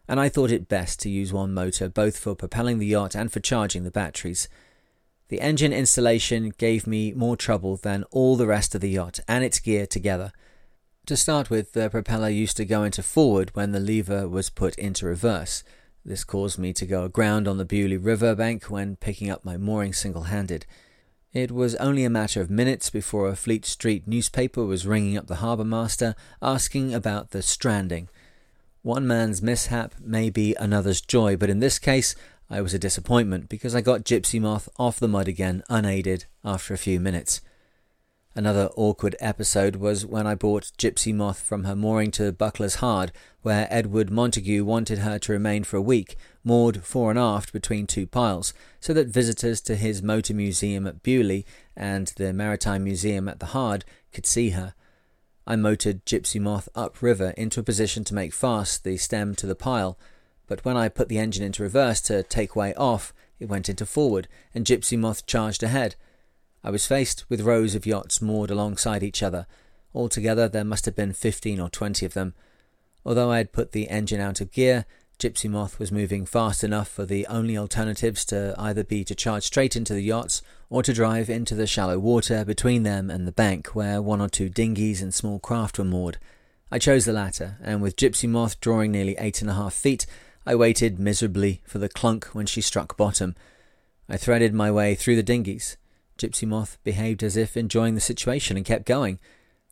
And 0.08 0.18
I 0.18 0.28
thought 0.28 0.50
it 0.50 0.68
best 0.68 1.00
to 1.00 1.10
use 1.10 1.32
one 1.32 1.52
motor 1.52 1.88
both 1.88 2.18
for 2.18 2.34
propelling 2.34 2.78
the 2.78 2.86
yacht 2.86 3.14
and 3.14 3.30
for 3.30 3.40
charging 3.40 3.84
the 3.84 3.90
batteries. 3.90 4.48
The 5.28 5.40
engine 5.40 5.72
installation 5.72 6.52
gave 6.56 6.86
me 6.86 7.12
more 7.12 7.36
trouble 7.36 7.76
than 7.76 8.04
all 8.10 8.36
the 8.36 8.46
rest 8.46 8.74
of 8.74 8.80
the 8.80 8.90
yacht 8.90 9.20
and 9.28 9.44
its 9.44 9.60
gear 9.60 9.86
together. 9.86 10.32
To 11.06 11.16
start 11.16 11.50
with, 11.50 11.72
the 11.72 11.90
propeller 11.90 12.28
used 12.28 12.56
to 12.56 12.64
go 12.64 12.84
into 12.84 13.02
forward 13.02 13.50
when 13.54 13.72
the 13.72 13.80
lever 13.80 14.28
was 14.28 14.50
put 14.50 14.76
into 14.76 15.06
reverse. 15.06 15.62
This 16.04 16.24
caused 16.24 16.58
me 16.58 16.72
to 16.72 16.86
go 16.86 17.04
aground 17.04 17.46
on 17.46 17.58
the 17.58 17.64
Beaulieu 17.64 17.98
River 17.98 18.34
bank 18.34 18.64
when 18.64 18.96
picking 18.96 19.30
up 19.30 19.44
my 19.44 19.56
mooring 19.56 19.92
single 19.92 20.24
handed. 20.24 20.64
It 21.32 21.52
was 21.52 21.74
only 21.76 22.04
a 22.04 22.10
matter 22.10 22.40
of 22.40 22.50
minutes 22.50 22.90
before 22.90 23.28
a 23.28 23.36
Fleet 23.36 23.64
Street 23.64 24.08
newspaper 24.08 24.64
was 24.64 24.86
ringing 24.86 25.16
up 25.16 25.26
the 25.26 25.36
harbour 25.36 25.64
master 25.64 26.14
asking 26.42 26.94
about 26.94 27.30
the 27.30 27.42
stranding. 27.42 28.08
One 28.82 29.06
man's 29.06 29.42
mishap 29.42 29.94
may 30.00 30.30
be 30.30 30.54
another's 30.54 31.02
joy, 31.02 31.36
but 31.36 31.50
in 31.50 31.60
this 31.60 31.78
case 31.78 32.16
I 32.48 32.62
was 32.62 32.74
a 32.74 32.78
disappointment 32.78 33.48
because 33.48 33.74
I 33.74 33.80
got 33.80 34.04
Gypsy 34.04 34.40
Moth 34.40 34.68
off 34.78 34.98
the 34.98 35.06
mud 35.06 35.28
again 35.28 35.62
unaided 35.68 36.24
after 36.44 36.74
a 36.74 36.78
few 36.78 36.98
minutes. 36.98 37.42
Another 38.40 38.70
awkward 38.74 39.16
episode 39.20 39.76
was 39.76 40.06
when 40.06 40.26
I 40.26 40.34
brought 40.34 40.72
Gypsy 40.78 41.14
Moth 41.14 41.42
from 41.42 41.64
her 41.64 41.76
mooring 41.76 42.10
to 42.12 42.32
Buckler's 42.32 42.76
Hard, 42.76 43.12
where 43.42 43.68
Edward 43.68 44.08
Montagu 44.08 44.64
wanted 44.64 45.00
her 45.00 45.18
to 45.18 45.32
remain 45.32 45.62
for 45.62 45.76
a 45.76 45.82
week, 45.82 46.16
moored 46.42 46.82
fore 46.82 47.10
and 47.10 47.18
aft 47.18 47.52
between 47.52 47.86
two 47.86 48.06
piles, 48.06 48.54
so 48.80 48.94
that 48.94 49.08
visitors 49.08 49.60
to 49.60 49.76
his 49.76 50.02
motor 50.02 50.32
museum 50.32 50.86
at 50.86 51.02
Beaulieu 51.02 51.42
and 51.76 52.14
the 52.16 52.32
Maritime 52.32 52.82
Museum 52.82 53.28
at 53.28 53.40
the 53.40 53.52
Hard 53.52 53.84
could 54.10 54.24
see 54.24 54.48
her. 54.50 54.72
I 55.46 55.56
motored 55.56 56.06
Gypsy 56.06 56.40
Moth 56.40 56.70
upriver 56.74 57.34
into 57.36 57.60
a 57.60 57.62
position 57.62 58.04
to 58.04 58.14
make 58.14 58.32
fast 58.32 58.84
the 58.84 58.96
stem 58.96 59.34
to 59.34 59.46
the 59.46 59.54
pile, 59.54 59.98
but 60.46 60.64
when 60.64 60.78
I 60.78 60.88
put 60.88 61.10
the 61.10 61.18
engine 61.18 61.44
into 61.44 61.62
reverse 61.62 62.00
to 62.02 62.22
take 62.22 62.56
way 62.56 62.72
off, 62.76 63.12
it 63.38 63.50
went 63.50 63.68
into 63.68 63.84
forward, 63.84 64.28
and 64.54 64.64
Gypsy 64.64 64.98
Moth 64.98 65.26
charged 65.26 65.62
ahead. 65.62 65.96
I 66.62 66.70
was 66.70 66.86
faced 66.86 67.24
with 67.28 67.40
rows 67.40 67.74
of 67.74 67.86
yachts 67.86 68.20
moored 68.20 68.50
alongside 68.50 69.02
each 69.02 69.22
other. 69.22 69.46
Altogether, 69.94 70.48
there 70.48 70.64
must 70.64 70.84
have 70.84 70.94
been 70.94 71.12
fifteen 71.12 71.58
or 71.58 71.70
twenty 71.70 72.04
of 72.06 72.14
them. 72.14 72.34
Although 73.04 73.30
I 73.30 73.38
had 73.38 73.52
put 73.52 73.72
the 73.72 73.88
engine 73.88 74.20
out 74.20 74.40
of 74.40 74.52
gear, 74.52 74.84
Gypsy 75.18 75.50
Moth 75.50 75.78
was 75.78 75.92
moving 75.92 76.24
fast 76.24 76.64
enough 76.64 76.88
for 76.88 77.04
the 77.04 77.26
only 77.26 77.56
alternatives 77.56 78.24
to 78.26 78.54
either 78.58 78.82
be 78.82 79.04
to 79.04 79.14
charge 79.14 79.44
straight 79.44 79.76
into 79.76 79.92
the 79.92 80.02
yachts 80.02 80.40
or 80.70 80.82
to 80.82 80.94
drive 80.94 81.28
into 81.28 81.54
the 81.54 81.66
shallow 81.66 81.98
water 81.98 82.44
between 82.44 82.84
them 82.84 83.10
and 83.10 83.26
the 83.26 83.32
bank 83.32 83.68
where 83.68 84.00
one 84.00 84.20
or 84.20 84.28
two 84.28 84.48
dinghies 84.48 85.02
and 85.02 85.12
small 85.12 85.38
craft 85.38 85.78
were 85.78 85.84
moored. 85.84 86.18
I 86.70 86.78
chose 86.78 87.04
the 87.04 87.12
latter, 87.12 87.58
and 87.62 87.82
with 87.82 87.96
Gypsy 87.96 88.28
Moth 88.28 88.60
drawing 88.60 88.92
nearly 88.92 89.16
eight 89.18 89.42
and 89.42 89.50
a 89.50 89.54
half 89.54 89.74
feet, 89.74 90.06
I 90.46 90.54
waited 90.54 90.98
miserably 90.98 91.60
for 91.66 91.78
the 91.78 91.88
clunk 91.88 92.26
when 92.26 92.46
she 92.46 92.60
struck 92.60 92.96
bottom. 92.96 93.34
I 94.08 94.16
threaded 94.16 94.54
my 94.54 94.70
way 94.70 94.94
through 94.94 95.16
the 95.16 95.22
dinghies. 95.22 95.76
Gypsy 96.20 96.46
Moth 96.46 96.76
behaved 96.84 97.22
as 97.22 97.34
if 97.34 97.56
enjoying 97.56 97.94
the 97.94 98.00
situation 98.00 98.58
and 98.58 98.66
kept 98.66 98.84
going. 98.84 99.18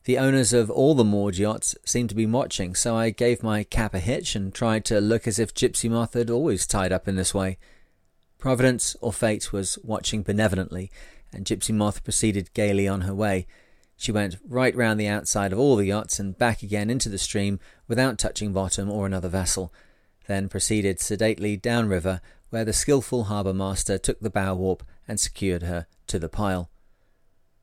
The 0.05 0.17
owners 0.17 0.51
of 0.51 0.71
all 0.71 0.95
the 0.95 1.03
moored 1.03 1.37
yachts 1.37 1.75
seemed 1.85 2.09
to 2.09 2.15
be 2.15 2.25
watching, 2.25 2.73
so 2.73 2.95
I 2.95 3.11
gave 3.11 3.43
my 3.43 3.63
cap 3.63 3.93
a 3.93 3.99
hitch 3.99 4.35
and 4.35 4.51
tried 4.51 4.83
to 4.85 4.99
look 4.99 5.27
as 5.27 5.37
if 5.37 5.53
Gypsy 5.53 5.91
Moth 5.91 6.15
had 6.15 6.31
always 6.31 6.65
tied 6.65 6.91
up 6.91 7.07
in 7.07 7.15
this 7.15 7.35
way. 7.35 7.59
Providence 8.39 8.95
or 8.99 9.13
fate 9.13 9.53
was 9.53 9.77
watching 9.83 10.23
benevolently, 10.23 10.89
and 11.31 11.45
Gypsy 11.45 11.71
Moth 11.71 12.03
proceeded 12.03 12.53
gaily 12.55 12.87
on 12.87 13.01
her 13.01 13.13
way. 13.13 13.45
She 13.95 14.11
went 14.11 14.37
right 14.47 14.75
round 14.75 14.99
the 14.99 15.07
outside 15.07 15.53
of 15.53 15.59
all 15.59 15.75
the 15.75 15.85
yachts 15.85 16.19
and 16.19 16.35
back 16.35 16.63
again 16.63 16.89
into 16.89 17.09
the 17.09 17.19
stream 17.19 17.59
without 17.87 18.17
touching 18.17 18.53
bottom 18.53 18.89
or 18.89 19.05
another 19.05 19.29
vessel, 19.29 19.71
then 20.25 20.49
proceeded 20.49 20.99
sedately 20.99 21.57
downriver, 21.57 22.21
where 22.49 22.65
the 22.65 22.73
skilful 22.73 23.25
harbour 23.25 23.53
master 23.53 23.99
took 23.99 24.19
the 24.19 24.31
bow 24.31 24.55
warp 24.55 24.83
and 25.07 25.19
secured 25.19 25.61
her 25.61 25.85
to 26.09 26.19
the 26.19 26.29
pile. 26.29 26.69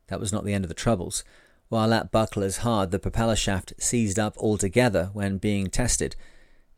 That 0.07 0.19
was 0.19 0.33
not 0.33 0.45
the 0.45 0.53
end 0.53 0.63
of 0.63 0.69
the 0.69 0.73
troubles. 0.73 1.23
While 1.69 1.93
at 1.93 2.11
Buckler's 2.11 2.57
Hard, 2.57 2.91
the 2.91 2.99
propeller 2.99 3.35
shaft 3.35 3.73
seized 3.77 4.17
up 4.17 4.37
altogether 4.37 5.09
when 5.13 5.37
being 5.37 5.67
tested. 5.69 6.15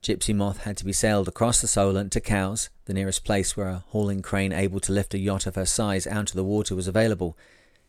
Gypsy 0.02 0.36
Moth 0.36 0.64
had 0.64 0.78
to 0.78 0.86
be 0.86 0.94
sailed 0.94 1.28
across 1.28 1.62
the 1.62 1.68
Solent 1.68 2.12
to 2.14 2.22
Cowes, 2.22 2.70
the 2.86 2.94
nearest 2.94 3.24
place 3.24 3.56
where 3.56 3.68
a 3.68 3.84
hauling 3.90 4.22
crane 4.22 4.54
able 4.54 4.80
to 4.80 4.94
lift 4.94 5.14
a 5.14 5.20
yacht 5.20 5.46
of 5.46 5.56
her 5.56 5.66
size 5.66 6.08
out 6.08 6.30
of 6.30 6.36
the 6.36 6.44
water 6.44 6.74
was 6.74 6.88
available. 6.88 7.38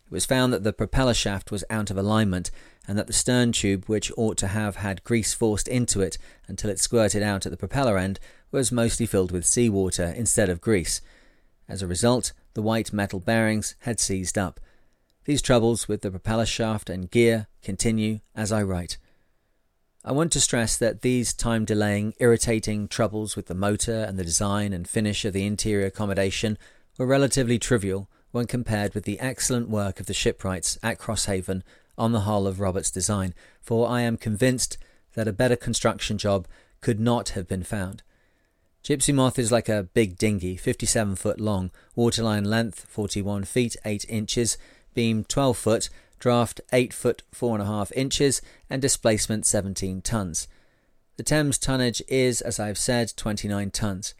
It 0.06 0.12
was 0.12 0.26
found 0.26 0.52
that 0.52 0.64
the 0.64 0.72
propeller 0.72 1.14
shaft 1.14 1.50
was 1.50 1.64
out 1.70 1.90
of 1.90 1.96
alignment 1.96 2.50
and 2.86 2.98
that 2.98 3.06
the 3.06 3.12
stern 3.12 3.52
tube, 3.52 3.84
which 3.86 4.10
ought 4.16 4.36
to 4.38 4.48
have 4.48 4.76
had 4.76 5.04
grease 5.04 5.32
forced 5.32 5.68
into 5.68 6.00
it 6.00 6.18
until 6.48 6.68
it 6.68 6.80
squirted 6.80 7.22
out 7.22 7.46
at 7.46 7.52
the 7.52 7.56
propeller 7.56 7.96
end, 7.96 8.18
was 8.50 8.72
mostly 8.72 9.06
filled 9.06 9.30
with 9.30 9.46
seawater 9.46 10.06
instead 10.06 10.48
of 10.48 10.60
grease. 10.60 11.00
As 11.68 11.80
a 11.80 11.86
result, 11.86 12.32
the 12.54 12.62
white 12.62 12.92
metal 12.92 13.20
bearings 13.20 13.74
had 13.80 14.00
seized 14.00 14.36
up. 14.36 14.60
These 15.24 15.42
troubles 15.42 15.88
with 15.88 16.02
the 16.02 16.10
propeller 16.10 16.46
shaft 16.46 16.90
and 16.90 17.10
gear 17.10 17.46
continue 17.62 18.20
as 18.34 18.50
I 18.50 18.62
write. 18.62 18.98
I 20.04 20.12
want 20.12 20.32
to 20.32 20.40
stress 20.40 20.78
that 20.78 21.02
these 21.02 21.34
time 21.34 21.66
delaying, 21.66 22.14
irritating 22.18 22.88
troubles 22.88 23.36
with 23.36 23.46
the 23.46 23.54
motor 23.54 24.04
and 24.04 24.18
the 24.18 24.24
design 24.24 24.72
and 24.72 24.88
finish 24.88 25.24
of 25.24 25.34
the 25.34 25.46
interior 25.46 25.86
accommodation 25.86 26.56
were 26.96 27.06
relatively 27.06 27.58
trivial 27.58 28.08
when 28.30 28.46
compared 28.46 28.94
with 28.94 29.04
the 29.04 29.20
excellent 29.20 29.68
work 29.68 30.00
of 30.00 30.06
the 30.06 30.14
shipwrights 30.14 30.78
at 30.82 30.98
Crosshaven 30.98 31.62
on 31.98 32.12
the 32.12 32.20
hull 32.20 32.46
of 32.46 32.60
Robert's 32.60 32.90
design, 32.90 33.34
for 33.60 33.88
I 33.88 34.00
am 34.00 34.16
convinced 34.16 34.78
that 35.14 35.28
a 35.28 35.32
better 35.32 35.56
construction 35.56 36.16
job 36.16 36.48
could 36.80 36.98
not 36.98 37.30
have 37.30 37.46
been 37.46 37.62
found. 37.62 38.02
Gypsy 38.82 39.14
Moth 39.14 39.38
is 39.38 39.52
like 39.52 39.68
a 39.68 39.88
big 39.92 40.16
dinghy, 40.16 40.56
57 40.56 41.16
foot 41.16 41.38
long, 41.38 41.70
waterline 41.94 42.44
length 42.44 42.86
41 42.88 43.44
feet 43.44 43.76
8 43.84 44.06
inches, 44.08 44.56
beam 44.94 45.22
12 45.24 45.56
foot, 45.56 45.90
draft 46.18 46.62
8 46.72 46.94
foot 46.94 47.22
4.5 47.34 47.92
inches, 47.94 48.40
and 48.70 48.80
displacement 48.80 49.44
17 49.44 50.00
tons. 50.00 50.48
The 51.16 51.22
Thames 51.22 51.58
tonnage 51.58 52.02
is, 52.08 52.40
as 52.40 52.58
I 52.58 52.68
have 52.68 52.78
said, 52.78 53.12
29 53.14 53.70
tons. 53.70 54.14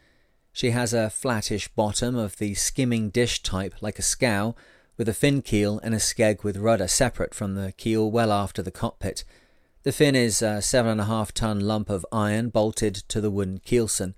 She 0.53 0.69
has 0.69 0.93
a 0.93 1.09
flattish 1.09 1.67
bottom 1.69 2.15
of 2.15 2.37
the 2.37 2.53
skimming 2.53 3.09
dish 3.09 3.41
type, 3.41 3.73
like 3.81 3.97
a 3.97 4.03
scow, 4.03 4.53
with 4.95 5.09
a 5.09 5.13
fin 5.13 5.41
keel 5.41 5.79
and 5.81 5.95
a 5.95 5.97
skeg 5.97 6.43
with 6.43 6.57
rudder 6.57 6.87
separate 6.87 7.33
from 7.33 7.55
the 7.55 7.71
keel 7.71 8.11
well 8.11 8.31
after 8.31 8.61
the 8.61 8.69
cockpit. 8.69 9.23
The 9.81 9.91
fin 9.91 10.15
is 10.15 10.43
a 10.43 10.61
seven 10.61 10.91
and 10.91 11.01
a 11.01 11.05
half 11.05 11.33
ton 11.33 11.61
lump 11.61 11.89
of 11.89 12.05
iron 12.11 12.49
bolted 12.49 12.93
to 13.07 13.19
the 13.19 13.31
wooden 13.31 13.59
keelson. 13.65 14.13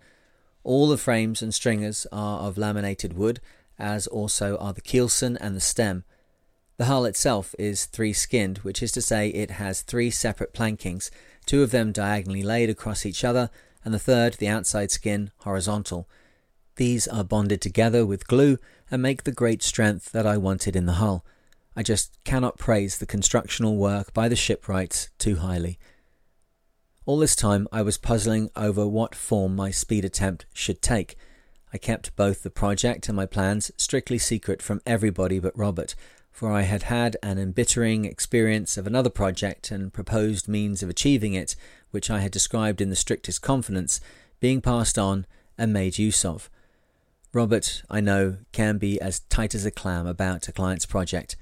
All 0.64 0.88
the 0.88 0.98
frames 0.98 1.42
and 1.42 1.54
stringers 1.54 2.08
are 2.12 2.40
of 2.40 2.58
laminated 2.58 3.14
wood, 3.14 3.42
as 3.78 4.08
also 4.08 4.58
are 4.58 4.74
the 4.74 4.82
keelson 4.82 5.38
and 5.42 5.56
the 5.56 5.62
stem. 5.62 6.04
The 6.78 6.86
hull 6.86 7.06
itself 7.06 7.54
is 7.60 7.86
three 7.86 8.14
skinned, 8.14 8.60
which 8.60 8.82
is 8.82 8.92
to 8.94 9.02
say 9.02 9.30
it 9.30 9.52
has 9.52 9.82
three 9.82 10.10
separate 10.10 10.54
plankings, 10.54 11.10
two 11.46 11.62
of 11.62 11.72
them 11.72 11.92
diagonally 11.92 12.44
laid 12.44 12.70
across 12.70 13.06
each 13.06 13.24
other, 13.24 13.50
and 13.86 13.94
the 13.94 14.00
third, 14.00 14.36
the 14.36 14.48
outside 14.48 14.90
skin, 14.90 15.32
horizontal. 15.40 16.08
These 16.78 17.08
are 17.08 17.24
bonded 17.24 17.62
together 17.62 18.06
with 18.06 18.28
glue 18.28 18.58
and 18.90 19.02
make 19.02 19.24
the 19.24 19.32
great 19.32 19.62
strength 19.62 20.12
that 20.14 20.26
I 20.26 20.38
wanted 20.38 20.76
in 20.76 20.86
the 20.86 20.94
hull. 20.94 21.26
I 21.76 21.84
just 21.84 22.18
cannot 22.24 22.58
praise 22.58 22.98
the 22.98 23.06
constructional 23.06 23.78
work 23.78 24.14
by 24.14 24.28
the 24.30 24.36
shipwrights 24.36 25.10
too 25.20 25.38
highly. 25.38 25.78
All 27.06 27.18
this 27.18 27.36
time 27.36 27.68
I 27.70 27.82
was 27.82 27.98
puzzling 27.98 28.50
over 28.56 28.88
what 28.88 29.14
form 29.14 29.58
my 29.58 29.72
speed 29.72 30.06
attempt 30.06 30.46
should 30.54 30.82
take. 30.82 31.18
I 31.74 31.78
kept 31.78 32.16
both 32.16 32.44
the 32.44 32.50
project 32.50 33.10
and 33.10 33.18
my 33.18 33.26
plans 33.26 33.72
strictly 33.76 34.18
secret 34.18 34.62
from 34.62 34.80
everybody 34.86 35.40
but 35.40 35.58
Robert, 35.58 35.96
for 36.32 36.50
I 36.50 36.62
had 36.62 36.84
had 36.84 37.18
an 37.22 37.38
embittering 37.38 38.06
experience 38.06 38.78
of 38.78 38.88
another 38.88 39.10
project 39.10 39.70
and 39.70 39.92
proposed 39.92 40.48
means 40.48 40.82
of 40.82 40.90
achieving 40.90 41.34
it, 41.34 41.58
which 41.92 42.10
I 42.10 42.22
had 42.22 42.32
described 42.32 42.80
in 42.80 42.90
the 42.90 42.96
strictest 42.96 43.42
confidence, 43.42 44.00
being 44.40 44.62
passed 44.62 44.98
on 44.98 45.26
and 45.58 45.74
made 45.74 45.98
use 45.98 46.24
of. 46.24 46.50
Robert, 47.34 47.84
I 47.90 48.00
know, 48.00 48.38
can 48.54 48.78
be 48.78 49.02
as 49.02 49.20
tight 49.20 49.54
as 49.54 49.66
a 49.66 49.72
clam 49.72 50.08
about 50.08 50.48
a 50.48 50.54
client's 50.54 50.86
project. 50.86 51.36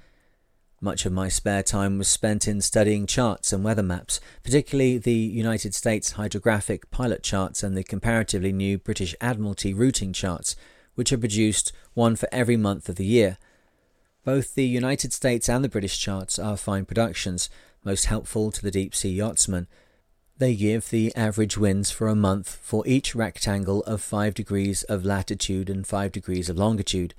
Much 0.81 1.05
of 1.05 1.13
my 1.13 1.29
spare 1.29 1.63
time 1.63 1.97
was 1.97 2.07
spent 2.07 2.47
in 2.47 2.59
studying 2.59 3.05
charts 3.05 3.53
and 3.53 3.63
weather 3.63 3.83
maps, 3.83 4.19
particularly 4.43 4.97
the 4.97 5.13
United 5.13 5.73
States 5.73 6.13
hydrographic 6.13 6.89
pilot 6.91 7.23
charts 7.23 7.63
and 7.63 7.77
the 7.77 7.83
comparatively 7.83 8.51
new 8.51 8.77
British 8.77 9.15
Admiralty 9.21 9.73
routing 9.73 10.11
charts, 10.11 10.55
which 10.95 11.13
are 11.13 11.17
produced 11.17 11.71
one 11.93 12.15
for 12.15 12.27
every 12.31 12.57
month 12.57 12.89
of 12.89 12.95
the 12.95 13.05
year– 13.05 13.37
both 14.23 14.53
the 14.53 14.65
United 14.65 15.13
States 15.13 15.49
and 15.49 15.63
the 15.63 15.69
British 15.69 15.97
charts 15.97 16.37
are 16.37 16.55
fine 16.55 16.85
productions, 16.85 17.49
most 17.83 18.05
helpful 18.05 18.51
to 18.51 18.61
the 18.61 18.69
deep 18.69 18.93
sea 18.93 19.09
yachtsman. 19.09 19.67
They 20.37 20.55
give 20.55 20.89
the 20.89 21.15
average 21.15 21.57
winds 21.57 21.89
for 21.89 22.07
a 22.07 22.15
month 22.15 22.59
for 22.61 22.85
each 22.85 23.15
rectangle 23.15 23.81
of 23.83 23.99
5 23.99 24.35
degrees 24.35 24.83
of 24.83 25.03
latitude 25.03 25.71
and 25.71 25.87
5 25.87 26.11
degrees 26.11 26.49
of 26.49 26.57
longitude. 26.57 27.15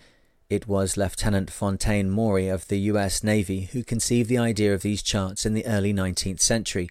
It 0.52 0.68
was 0.68 0.99
Lieutenant 0.99 1.50
Fontaine 1.50 2.11
Maury 2.11 2.49
of 2.49 2.68
the 2.68 2.76
US 2.80 3.25
Navy 3.25 3.71
who 3.73 3.82
conceived 3.82 4.28
the 4.28 4.37
idea 4.37 4.75
of 4.75 4.82
these 4.82 5.02
charts 5.02 5.47
in 5.47 5.54
the 5.54 5.64
early 5.64 5.94
19th 5.94 6.40
century, 6.40 6.90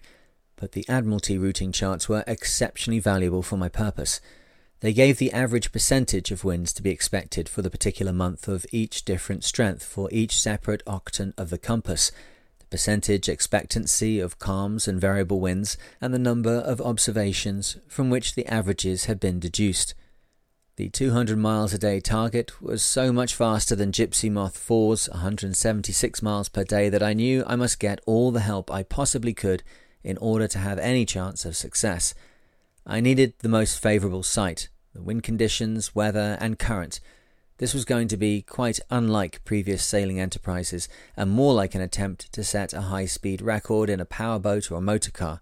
but 0.56 0.72
the 0.72 0.84
Admiralty 0.88 1.38
routing 1.38 1.70
charts 1.70 2.08
were 2.08 2.24
exceptionally 2.26 2.98
valuable 2.98 3.40
for 3.40 3.56
my 3.56 3.68
purpose. 3.68 4.20
They 4.80 4.92
gave 4.92 5.18
the 5.18 5.32
average 5.32 5.70
percentage 5.70 6.32
of 6.32 6.42
winds 6.42 6.72
to 6.72 6.82
be 6.82 6.90
expected 6.90 7.48
for 7.48 7.62
the 7.62 7.70
particular 7.70 8.12
month 8.12 8.48
of 8.48 8.66
each 8.72 9.04
different 9.04 9.44
strength 9.44 9.84
for 9.84 10.08
each 10.10 10.40
separate 10.40 10.84
octant 10.84 11.32
of 11.38 11.50
the 11.50 11.56
compass, 11.56 12.10
the 12.58 12.66
percentage 12.66 13.28
expectancy 13.28 14.18
of 14.18 14.40
calms 14.40 14.88
and 14.88 15.00
variable 15.00 15.38
winds, 15.38 15.78
and 16.00 16.12
the 16.12 16.18
number 16.18 16.56
of 16.56 16.80
observations 16.80 17.76
from 17.86 18.10
which 18.10 18.34
the 18.34 18.48
averages 18.48 19.04
had 19.04 19.20
been 19.20 19.38
deduced. 19.38 19.94
The 20.82 20.88
200 20.88 21.38
miles 21.38 21.72
a 21.72 21.78
day 21.78 22.00
target 22.00 22.60
was 22.60 22.82
so 22.82 23.12
much 23.12 23.36
faster 23.36 23.76
than 23.76 23.92
Gypsy 23.92 24.28
Moth 24.28 24.58
4's 24.58 25.08
176 25.10 26.22
miles 26.22 26.48
per 26.48 26.64
day 26.64 26.88
that 26.88 27.04
I 27.04 27.12
knew 27.12 27.44
I 27.46 27.54
must 27.54 27.78
get 27.78 28.00
all 28.04 28.32
the 28.32 28.40
help 28.40 28.68
I 28.68 28.82
possibly 28.82 29.32
could 29.32 29.62
in 30.02 30.16
order 30.16 30.48
to 30.48 30.58
have 30.58 30.80
any 30.80 31.06
chance 31.06 31.44
of 31.44 31.54
success. 31.54 32.14
I 32.84 32.98
needed 32.98 33.34
the 33.38 33.48
most 33.48 33.80
favourable 33.80 34.24
site, 34.24 34.70
the 34.92 35.02
wind 35.02 35.22
conditions, 35.22 35.94
weather, 35.94 36.36
and 36.40 36.58
current. 36.58 36.98
This 37.58 37.74
was 37.74 37.84
going 37.84 38.08
to 38.08 38.16
be 38.16 38.42
quite 38.42 38.80
unlike 38.90 39.44
previous 39.44 39.84
sailing 39.84 40.18
enterprises, 40.18 40.88
and 41.16 41.30
more 41.30 41.54
like 41.54 41.76
an 41.76 41.80
attempt 41.80 42.32
to 42.32 42.42
set 42.42 42.72
a 42.72 42.80
high 42.80 43.06
speed 43.06 43.40
record 43.40 43.88
in 43.88 44.00
a 44.00 44.04
powerboat 44.04 44.68
or 44.72 44.78
a 44.78 44.82
motor 44.82 45.12
car. 45.12 45.40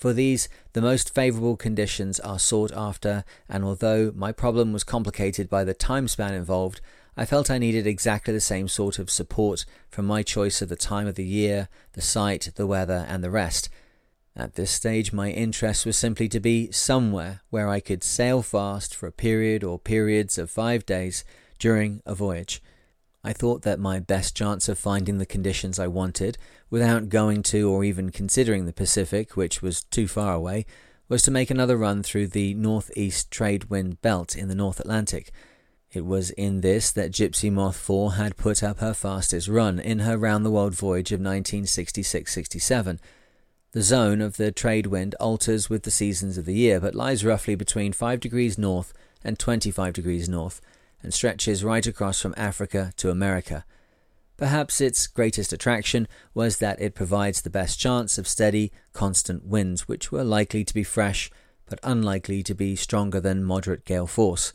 For 0.00 0.14
these, 0.14 0.48
the 0.72 0.80
most 0.80 1.14
favourable 1.14 1.56
conditions 1.56 2.18
are 2.20 2.38
sought 2.38 2.72
after, 2.72 3.22
and 3.50 3.62
although 3.64 4.12
my 4.16 4.32
problem 4.32 4.72
was 4.72 4.82
complicated 4.82 5.50
by 5.50 5.62
the 5.62 5.74
time 5.74 6.08
span 6.08 6.32
involved, 6.32 6.80
I 7.18 7.26
felt 7.26 7.50
I 7.50 7.58
needed 7.58 7.86
exactly 7.86 8.32
the 8.32 8.40
same 8.40 8.66
sort 8.66 8.98
of 8.98 9.10
support 9.10 9.66
from 9.90 10.06
my 10.06 10.22
choice 10.22 10.62
of 10.62 10.70
the 10.70 10.76
time 10.76 11.06
of 11.06 11.16
the 11.16 11.24
year, 11.24 11.68
the 11.92 12.00
site, 12.00 12.50
the 12.54 12.66
weather, 12.66 13.04
and 13.10 13.22
the 13.22 13.30
rest, 13.30 13.68
at 14.36 14.54
this 14.54 14.70
stage, 14.70 15.12
my 15.12 15.30
interest 15.30 15.84
was 15.84 15.98
simply 15.98 16.28
to 16.28 16.40
be 16.40 16.70
somewhere 16.70 17.42
where 17.50 17.68
I 17.68 17.80
could 17.80 18.04
sail 18.04 18.42
fast 18.42 18.94
for 18.94 19.06
a 19.06 19.12
period 19.12 19.64
or 19.64 19.78
periods 19.78 20.38
of 20.38 20.50
five 20.50 20.86
days 20.86 21.24
during 21.58 22.00
a 22.06 22.14
voyage. 22.14 22.62
I 23.22 23.32
thought 23.32 23.62
that 23.62 23.78
my 23.78 23.98
best 23.98 24.34
chance 24.34 24.68
of 24.68 24.78
finding 24.78 25.18
the 25.18 25.26
conditions 25.26 25.78
I 25.78 25.88
wanted, 25.88 26.38
without 26.70 27.10
going 27.10 27.42
to 27.44 27.70
or 27.70 27.84
even 27.84 28.10
considering 28.10 28.64
the 28.64 28.72
Pacific, 28.72 29.36
which 29.36 29.60
was 29.60 29.84
too 29.84 30.08
far 30.08 30.34
away, 30.34 30.64
was 31.08 31.22
to 31.22 31.30
make 31.30 31.50
another 31.50 31.76
run 31.76 32.02
through 32.02 32.28
the 32.28 32.54
northeast 32.54 33.30
trade 33.30 33.64
wind 33.64 34.00
belt 34.00 34.36
in 34.36 34.48
the 34.48 34.54
North 34.54 34.80
Atlantic. 34.80 35.32
It 35.92 36.06
was 36.06 36.30
in 36.30 36.60
this 36.60 36.92
that 36.92 37.10
Gypsy 37.10 37.52
Moth 37.52 37.76
4 37.76 38.12
had 38.12 38.36
put 38.36 38.62
up 38.62 38.78
her 38.78 38.94
fastest 38.94 39.48
run 39.48 39.80
in 39.80 39.98
her 39.98 40.16
round 40.16 40.46
the 40.46 40.50
world 40.50 40.74
voyage 40.74 41.10
of 41.10 41.18
1966 41.18 42.32
67 42.32 43.00
The 43.72 43.82
zone 43.82 44.20
of 44.20 44.36
the 44.36 44.52
trade 44.52 44.86
wind 44.86 45.16
alters 45.18 45.68
with 45.68 45.82
the 45.82 45.90
seasons 45.90 46.38
of 46.38 46.44
the 46.44 46.54
year, 46.54 46.80
but 46.80 46.94
lies 46.94 47.24
roughly 47.24 47.56
between 47.56 47.92
5 47.92 48.20
degrees 48.20 48.56
north 48.56 48.94
and 49.24 49.36
25 49.36 49.92
degrees 49.92 50.28
north, 50.28 50.60
and 51.02 51.14
stretches 51.14 51.64
right 51.64 51.86
across 51.86 52.20
from 52.20 52.34
Africa 52.36 52.92
to 52.96 53.10
America. 53.10 53.64
Perhaps 54.36 54.80
its 54.80 55.06
greatest 55.06 55.52
attraction 55.52 56.08
was 56.32 56.56
that 56.56 56.80
it 56.80 56.94
provides 56.94 57.42
the 57.42 57.50
best 57.50 57.78
chance 57.78 58.16
of 58.16 58.26
steady, 58.26 58.72
constant 58.92 59.44
winds, 59.44 59.86
which 59.86 60.10
were 60.10 60.24
likely 60.24 60.64
to 60.64 60.72
be 60.72 60.82
fresh, 60.82 61.30
but 61.68 61.78
unlikely 61.82 62.42
to 62.42 62.54
be 62.54 62.74
stronger 62.74 63.20
than 63.20 63.44
moderate 63.44 63.84
gale 63.84 64.06
force. 64.06 64.52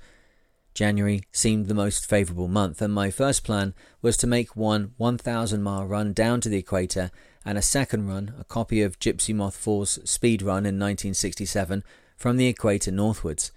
January 0.74 1.22
seemed 1.32 1.68
the 1.68 1.74
most 1.74 2.10
favourable 2.10 2.48
month, 2.48 2.82
and 2.82 2.94
my 2.94 3.10
first 3.10 3.44
plan 3.44 3.74
was 4.02 4.18
to 4.18 4.28
make 4.28 4.56
one 4.56 4.94
1,000 4.98 5.62
mile 5.62 5.86
run 5.86 6.12
down 6.14 6.42
to 6.42 6.50
the 6.50 6.58
equator 6.58 7.12
and 7.46 7.58
a 7.58 7.62
second 7.62 8.08
run, 8.08 8.34
a 8.40 8.44
copy 8.44 8.82
of 8.82 9.00
Gypsy 9.00 9.34
Moth 9.34 9.56
4's 9.56 10.00
speed 10.10 10.42
run 10.42 10.66
in 10.66 10.80
1967, 10.80 11.84
from 12.18 12.38
the 12.38 12.48
equator 12.48 12.92
northwards. 12.92 13.52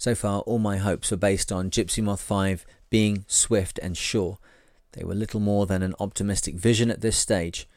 So 0.00 0.14
far, 0.14 0.40
all 0.40 0.58
my 0.58 0.78
hopes 0.78 1.10
were 1.10 1.18
based 1.18 1.52
on 1.52 1.68
Gypsy 1.70 2.02
Moth 2.02 2.22
5 2.22 2.64
being 2.88 3.26
swift 3.28 3.78
and 3.82 3.98
sure. 3.98 4.38
They 4.92 5.04
were 5.04 5.14
little 5.14 5.40
more 5.40 5.66
than 5.66 5.82
an 5.82 5.94
optimistic 6.00 6.54
vision 6.54 6.90
at 6.90 7.02
this 7.02 7.18
stage. 7.18 7.68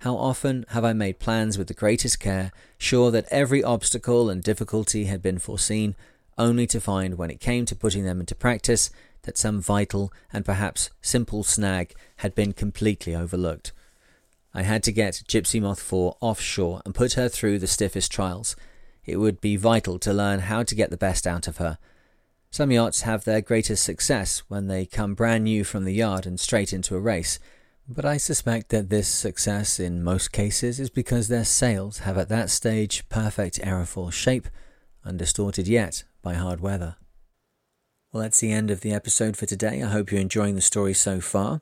How 0.00 0.16
often 0.16 0.66
have 0.70 0.84
I 0.84 0.92
made 0.94 1.20
plans 1.20 1.56
with 1.56 1.68
the 1.68 1.72
greatest 1.72 2.18
care, 2.18 2.50
sure 2.76 3.12
that 3.12 3.28
every 3.30 3.62
obstacle 3.62 4.28
and 4.28 4.42
difficulty 4.42 5.04
had 5.04 5.22
been 5.22 5.38
foreseen, 5.38 5.94
only 6.36 6.66
to 6.66 6.80
find 6.80 7.16
when 7.16 7.30
it 7.30 7.38
came 7.38 7.66
to 7.66 7.76
putting 7.76 8.04
them 8.04 8.18
into 8.18 8.34
practice 8.34 8.90
that 9.22 9.38
some 9.38 9.60
vital 9.60 10.12
and 10.32 10.44
perhaps 10.44 10.90
simple 11.02 11.44
snag 11.44 11.94
had 12.16 12.34
been 12.34 12.52
completely 12.52 13.14
overlooked. 13.14 13.70
I 14.52 14.62
had 14.62 14.82
to 14.82 14.92
get 14.92 15.22
Gypsy 15.28 15.62
Moth 15.62 15.80
4 15.80 16.16
offshore 16.20 16.82
and 16.84 16.96
put 16.96 17.12
her 17.12 17.28
through 17.28 17.60
the 17.60 17.68
stiffest 17.68 18.10
trials. 18.10 18.56
It 19.06 19.16
would 19.16 19.40
be 19.40 19.56
vital 19.56 19.98
to 20.00 20.12
learn 20.12 20.40
how 20.40 20.62
to 20.62 20.74
get 20.74 20.90
the 20.90 20.96
best 20.96 21.26
out 21.26 21.46
of 21.46 21.58
her. 21.58 21.78
Some 22.50 22.70
yachts 22.70 23.02
have 23.02 23.24
their 23.24 23.40
greatest 23.40 23.84
success 23.84 24.42
when 24.48 24.68
they 24.68 24.86
come 24.86 25.14
brand 25.14 25.44
new 25.44 25.64
from 25.64 25.84
the 25.84 25.92
yard 25.92 26.26
and 26.26 26.38
straight 26.38 26.72
into 26.72 26.94
a 26.94 27.00
race, 27.00 27.38
but 27.88 28.04
I 28.04 28.16
suspect 28.16 28.70
that 28.70 28.88
this 28.88 29.08
success 29.08 29.78
in 29.78 30.02
most 30.02 30.32
cases 30.32 30.80
is 30.80 30.88
because 30.88 31.28
their 31.28 31.44
sails 31.44 31.98
have 31.98 32.16
at 32.16 32.28
that 32.30 32.50
stage 32.50 33.08
perfect 33.08 33.60
aerofoil 33.60 34.12
shape, 34.12 34.48
undistorted 35.04 35.68
yet 35.68 36.04
by 36.22 36.34
hard 36.34 36.60
weather. 36.60 36.96
Well, 38.12 38.22
that's 38.22 38.40
the 38.40 38.52
end 38.52 38.70
of 38.70 38.80
the 38.80 38.92
episode 38.92 39.36
for 39.36 39.46
today. 39.46 39.82
I 39.82 39.88
hope 39.88 40.12
you're 40.12 40.20
enjoying 40.20 40.54
the 40.54 40.60
story 40.60 40.94
so 40.94 41.20
far. 41.20 41.60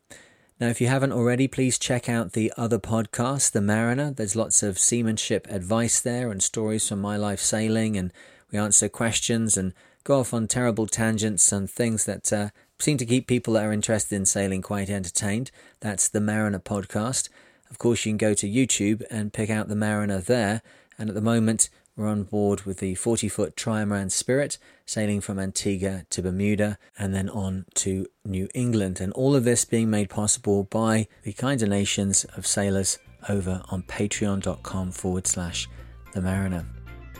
Now, 0.62 0.68
if 0.68 0.80
you 0.80 0.86
haven't 0.86 1.10
already, 1.10 1.48
please 1.48 1.76
check 1.76 2.08
out 2.08 2.34
the 2.34 2.52
other 2.56 2.78
podcast, 2.78 3.50
The 3.50 3.60
Mariner. 3.60 4.12
There's 4.12 4.36
lots 4.36 4.62
of 4.62 4.78
seamanship 4.78 5.48
advice 5.50 5.98
there 5.98 6.30
and 6.30 6.40
stories 6.40 6.88
from 6.88 7.00
my 7.00 7.16
life 7.16 7.40
sailing, 7.40 7.96
and 7.96 8.12
we 8.52 8.60
answer 8.60 8.88
questions 8.88 9.56
and 9.56 9.74
go 10.04 10.20
off 10.20 10.32
on 10.32 10.46
terrible 10.46 10.86
tangents 10.86 11.50
and 11.50 11.68
things 11.68 12.04
that 12.04 12.32
uh, 12.32 12.50
seem 12.78 12.96
to 12.98 13.04
keep 13.04 13.26
people 13.26 13.54
that 13.54 13.64
are 13.64 13.72
interested 13.72 14.14
in 14.14 14.24
sailing 14.24 14.62
quite 14.62 14.88
entertained. 14.88 15.50
That's 15.80 16.06
The 16.06 16.20
Mariner 16.20 16.60
podcast. 16.60 17.28
Of 17.68 17.78
course, 17.78 18.06
you 18.06 18.12
can 18.12 18.18
go 18.18 18.32
to 18.34 18.48
YouTube 18.48 19.02
and 19.10 19.32
pick 19.32 19.50
out 19.50 19.66
The 19.66 19.74
Mariner 19.74 20.20
there. 20.20 20.62
And 20.96 21.08
at 21.08 21.16
the 21.16 21.20
moment, 21.20 21.70
we're 21.96 22.08
on 22.08 22.22
board 22.24 22.62
with 22.62 22.78
the 22.78 22.94
40 22.94 23.28
foot 23.28 23.56
Trimaran 23.56 24.10
Spirit, 24.10 24.58
sailing 24.86 25.20
from 25.20 25.38
Antigua 25.38 26.04
to 26.10 26.22
Bermuda 26.22 26.78
and 26.98 27.14
then 27.14 27.28
on 27.28 27.66
to 27.74 28.06
New 28.24 28.48
England. 28.54 29.00
And 29.00 29.12
all 29.12 29.34
of 29.34 29.44
this 29.44 29.64
being 29.64 29.90
made 29.90 30.08
possible 30.08 30.64
by 30.64 31.06
the 31.22 31.32
kind 31.32 31.60
donations 31.60 32.24
of 32.36 32.46
sailors 32.46 32.98
over 33.28 33.62
on 33.70 33.82
patreon.com 33.82 34.92
forward 34.92 35.26
slash 35.26 35.68
the 36.12 36.22
mariner. 36.22 36.66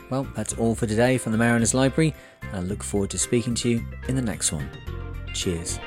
Well, 0.09 0.27
that's 0.35 0.53
all 0.53 0.75
for 0.75 0.85
today 0.85 1.17
from 1.17 1.31
the 1.31 1.37
Mariner's 1.37 1.73
Library, 1.73 2.13
and 2.41 2.55
I 2.55 2.59
look 2.59 2.83
forward 2.83 3.09
to 3.11 3.17
speaking 3.17 3.55
to 3.55 3.69
you 3.69 3.85
in 4.07 4.15
the 4.15 4.21
next 4.21 4.51
one. 4.51 4.69
Cheers. 5.33 5.79